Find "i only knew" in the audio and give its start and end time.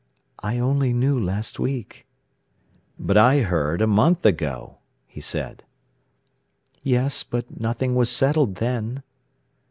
0.39-1.19